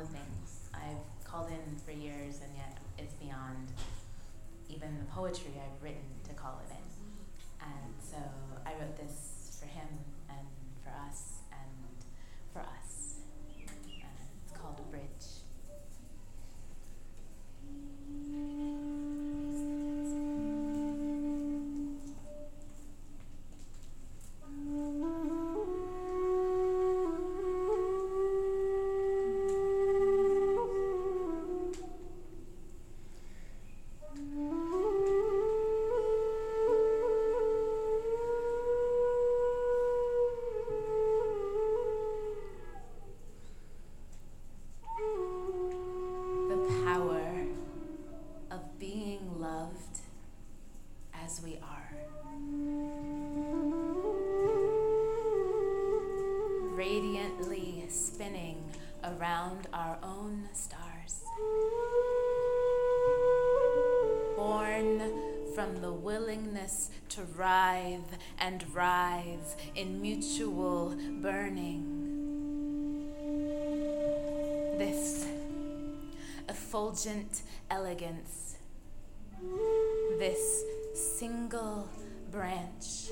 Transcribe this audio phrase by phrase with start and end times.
[0.00, 0.70] the things.
[0.72, 3.68] I've called in for years, and yet it's beyond
[4.68, 6.86] even the poetry I've written to call it in.
[7.60, 8.16] And so
[8.64, 9.29] I wrote this
[59.04, 61.22] around our own stars.
[64.36, 65.12] Born
[65.54, 71.96] from the willingness to writhe and rise in mutual burning.
[74.78, 75.26] This
[76.48, 78.56] effulgent elegance,
[80.18, 80.64] this
[80.94, 81.88] single
[82.30, 83.08] branch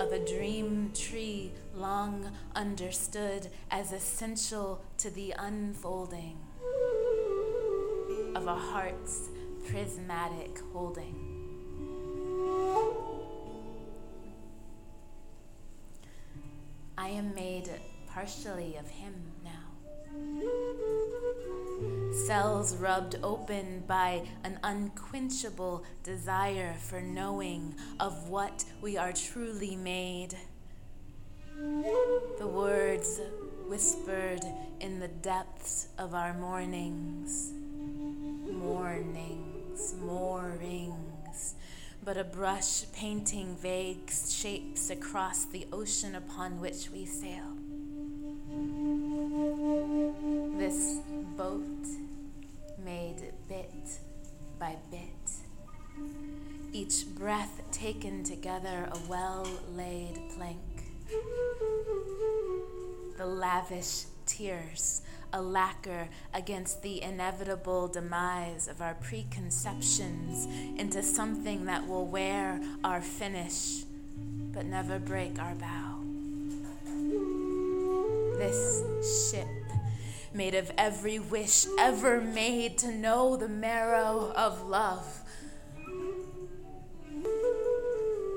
[0.00, 6.38] of a dream tree long understood as essential to the unfolding
[8.34, 9.28] of a heart's
[9.68, 11.14] prismatic holding.
[16.96, 17.70] I am made
[18.06, 19.61] partially of him now
[22.32, 30.34] cells rubbed open by an unquenchable desire for knowing of what we are truly made.
[32.38, 33.20] The words
[33.68, 34.40] whispered
[34.80, 37.52] in the depths of our mornings,
[38.50, 41.54] mornings, moorings,
[42.02, 47.58] but a brush painting vague shapes across the ocean upon which we sail.
[50.58, 50.91] This
[53.12, 53.98] made bit
[54.58, 55.00] by bit.
[56.72, 60.58] Each breath taken together, a well laid plank.
[63.18, 65.02] The lavish tears,
[65.32, 70.46] a lacquer against the inevitable demise of our preconceptions
[70.78, 73.82] into something that will wear our finish
[74.52, 75.98] but never break our bow.
[78.38, 79.61] This ship
[80.34, 85.20] made of every wish ever made to know the marrow of love.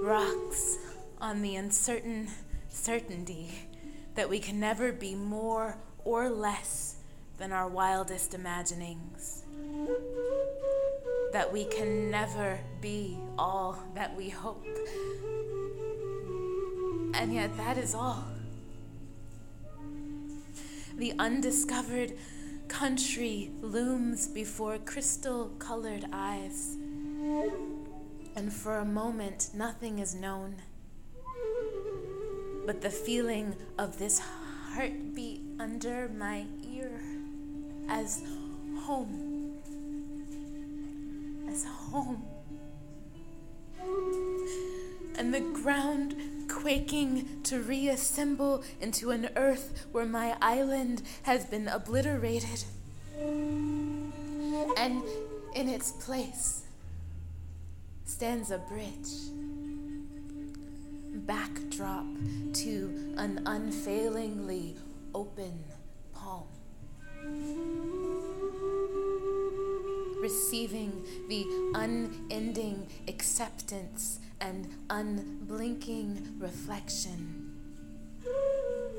[0.02, 0.78] Rocks
[1.20, 2.28] on the uncertain
[2.70, 3.52] certainty
[4.16, 6.98] that we can never be more or less
[7.38, 9.44] than our wildest imaginings.
[11.34, 14.66] That we can never be all that we hope.
[17.14, 18.24] And yet, that is all
[20.98, 22.14] the undiscovered
[22.68, 26.78] country looms before crystal colored eyes.
[28.36, 30.56] And for a moment, nothing is known.
[32.66, 37.02] But the feeling of this heartbeat under my ear
[37.90, 38.24] as
[38.82, 39.54] home.
[41.50, 42.24] As home.
[45.18, 46.16] And the ground
[46.66, 52.64] quaking to reassemble into an earth where my island has been obliterated.
[54.76, 55.04] And
[55.54, 56.64] in its place
[58.06, 59.30] stands a bridge,
[61.28, 62.08] backdrop
[62.54, 64.76] to an unfailingly
[65.14, 65.64] open
[66.16, 66.48] palm.
[70.20, 71.46] Receiving the
[71.76, 77.52] unending acceptance and unblinking reflection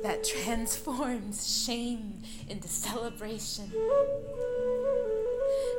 [0.03, 3.71] that transforms shame into celebration,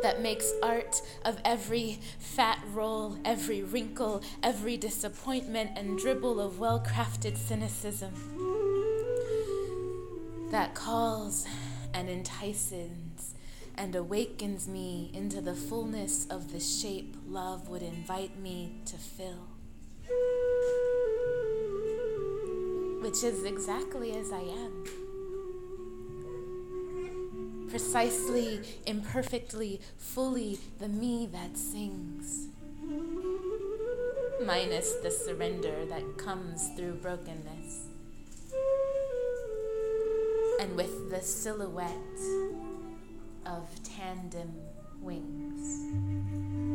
[0.01, 6.79] that makes art of every fat roll, every wrinkle, every disappointment, and dribble of well
[6.79, 8.11] crafted cynicism,
[10.51, 11.45] that calls
[11.93, 13.35] and entices
[13.77, 19.47] and awakens me into the fullness of the shape love would invite me to fill.
[23.01, 24.83] Which is exactly as I am.
[27.69, 32.47] Precisely, imperfectly, fully the me that sings.
[34.43, 37.87] Minus the surrender that comes through brokenness.
[40.59, 41.93] And with the silhouette
[43.47, 44.53] of tandem
[45.01, 46.66] wings.